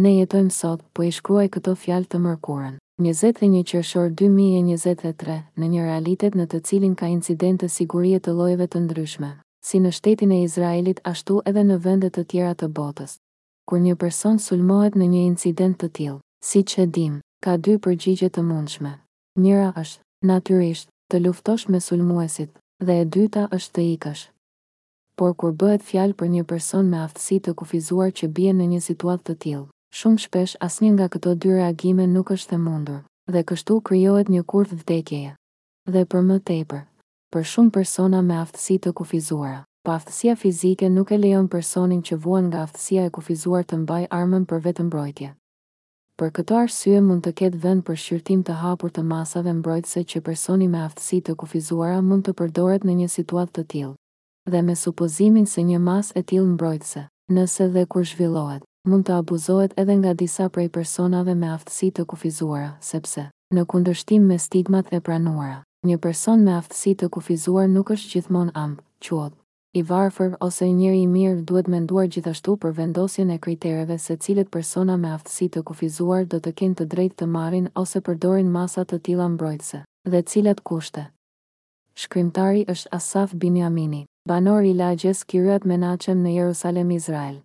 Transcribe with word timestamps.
Ne 0.00 0.10
jetojmë 0.16 0.52
sot, 0.56 0.80
po 0.96 1.04
i 1.04 1.10
shkruaj 1.12 1.48
këto 1.54 1.72
fjalë 1.82 2.06
të 2.12 2.18
mërkurën. 2.26 2.76
21 3.06 3.56
qershor 3.70 4.06
2023, 4.20 5.34
në 5.60 5.66
një 5.72 5.82
realitet 5.88 6.36
në 6.40 6.44
të 6.54 6.60
cilin 6.68 6.92
ka 7.00 7.08
incidente 7.14 7.68
sigurie 7.74 8.20
të 8.24 8.32
llojeve 8.38 8.66
të 8.72 8.80
ndryshme, 8.86 9.28
si 9.70 9.80
në 9.86 9.90
shtetin 9.98 10.30
e 10.32 10.38
Izraelit 10.46 11.02
ashtu 11.10 11.42
edhe 11.52 11.64
në 11.72 11.76
vende 11.88 12.08
të 12.16 12.24
tjera 12.32 12.52
të 12.62 12.68
botës. 12.78 13.18
Kur 13.68 13.82
një 13.88 13.96
person 14.04 14.38
sulmohet 14.46 14.96
në 15.02 15.08
një 15.16 15.24
incident 15.32 15.76
të 15.82 15.90
tillë, 15.98 16.18
siç 16.52 16.78
e 16.84 16.86
dim, 16.98 17.18
ka 17.44 17.58
dy 17.66 17.74
përgjigje 17.88 18.30
të 18.38 18.44
mundshme. 18.54 18.92
Njëra 19.44 19.68
është 19.84 20.32
natyrisht 20.32 20.88
të 21.12 21.20
luftosh 21.26 21.66
me 21.74 21.80
sulmuesit 21.90 22.54
dhe 22.88 22.96
e 23.02 23.08
dyta 23.16 23.44
është 23.58 23.76
të 23.80 23.84
ikësh. 23.96 24.24
Por 25.20 25.36
kur 25.42 25.52
bëhet 25.64 25.84
fjalë 25.92 26.16
për 26.24 26.32
një 26.38 26.48
person 26.54 26.88
me 26.96 27.04
aftësi 27.04 27.42
të 27.44 27.54
kufizuar 27.60 28.14
që 28.22 28.30
bie 28.40 28.56
në 28.62 28.70
një 28.74 28.80
situatë 28.88 29.28
të 29.30 29.36
tillë, 29.44 29.68
Shumë 29.98 30.20
shpesh 30.22 30.52
asnjë 30.64 30.88
nga 30.94 31.06
këto 31.10 31.32
dy 31.42 31.50
reagime 31.54 32.04
nuk 32.10 32.28
është 32.34 32.54
e 32.54 32.58
mundur, 32.64 32.98
dhe 33.34 33.40
kështu 33.50 33.76
krijohet 33.88 34.28
një 34.34 34.42
kurvë 34.52 34.76
vdekjeje. 34.82 35.32
Dhe 35.94 36.04
për 36.12 36.22
më 36.28 36.36
tepër, 36.50 36.84
për 37.34 37.48
shumë 37.52 37.72
persona 37.76 38.20
me 38.28 38.36
aftësi 38.42 38.76
të 38.84 38.92
kufizuara, 39.00 39.64
pa 39.82 39.96
aftësia 39.98 40.36
fizike 40.44 40.88
nuk 40.94 41.10
e 41.10 41.18
lejon 41.18 41.48
personin 41.56 42.04
që 42.10 42.20
vuan 42.26 42.46
nga 42.52 42.62
aftësia 42.68 43.08
e 43.08 43.12
kufizuar 43.18 43.66
të 43.66 43.80
mbaj 43.82 44.02
armën 44.20 44.46
për 44.52 44.62
vetë 44.68 44.86
mbrojtje. 44.92 45.32
Për 46.22 46.30
këto 46.38 46.60
arsye 46.60 47.02
mund 47.10 47.26
të 47.26 47.34
ketë 47.42 47.58
vend 47.66 47.82
për 47.88 47.98
shqyrtim 48.04 48.46
të 48.46 48.60
hapur 48.62 48.94
të 48.94 49.02
masave 49.14 49.50
mbrojtëse 49.58 50.04
që 50.12 50.22
personi 50.26 50.70
me 50.76 50.84
aftësi 50.86 51.22
të 51.26 51.34
kufizuara 51.42 51.98
mund 52.10 52.28
të 52.28 52.36
përdoret 52.42 52.86
në 52.86 52.98
një 53.02 53.10
situatë 53.18 53.56
të 53.58 53.66
tillë. 53.74 53.94
Dhe 54.54 54.62
me 54.70 54.78
supozimin 54.84 55.50
se 55.54 55.66
një 55.72 55.82
mas 55.90 56.14
e 56.14 56.22
tillë 56.22 56.52
mbrojtëse, 56.54 57.08
nëse 57.38 57.70
dhe 57.78 57.86
kur 57.90 58.06
zhvillohet, 58.12 58.62
mund 58.88 59.04
të 59.06 59.12
abuzohet 59.20 59.74
edhe 59.76 59.94
nga 60.00 60.12
disa 60.14 60.48
prej 60.48 60.68
personave 60.72 61.34
me 61.36 61.48
aftësi 61.56 61.90
të 61.96 62.04
kufizuara, 62.08 62.70
sepse, 62.80 63.26
në 63.52 63.64
kundërshtim 63.68 64.24
me 64.24 64.38
stigmat 64.38 64.88
e 64.96 65.00
pranuara, 65.00 65.58
një 65.84 65.98
person 66.00 66.40
me 66.46 66.54
aftësi 66.60 66.94
të 67.02 67.08
kufizuar 67.16 67.66
nuk 67.68 67.92
është 67.96 68.14
gjithmon 68.14 68.50
amb, 68.62 68.80
quot. 69.04 69.36
i 69.78 69.82
varfër 69.88 70.32
ose 70.42 70.66
i 70.66 70.72
njëri 70.74 71.00
i 71.02 71.06
mirë 71.06 71.44
duhet 71.46 71.68
menduar 71.70 72.06
gjithashtu 72.10 72.56
për 72.64 72.72
vendosjen 72.78 73.30
e 73.30 73.36
kritereve 73.38 73.98
se 74.02 74.16
cilët 74.16 74.48
persona 74.50 74.96
me 74.98 75.10
aftësi 75.16 75.48
të 75.48 75.62
kufizuar 75.68 76.24
do 76.32 76.40
të 76.42 76.52
kenë 76.60 76.74
të 76.80 76.84
drejt 76.94 77.14
të 77.20 77.26
marin 77.36 77.68
ose 77.82 78.00
përdorin 78.08 78.50
masat 78.56 78.88
të 78.90 78.98
tila 79.08 79.28
mbrojtse, 79.36 79.84
dhe 80.10 80.22
cilat 80.32 80.60
kushte. 80.70 81.06
Shkrimtari 81.94 82.64
është 82.74 82.88
Asaf 82.98 83.34
Binjamini, 83.44 84.02
banor 84.32 84.64
i 84.64 84.74
lagjes 84.74 85.22
Kyriat 85.24 85.64
Menachem 85.74 86.22
në 86.26 86.34
Jerusalem, 86.40 86.90
Izrael. 86.98 87.38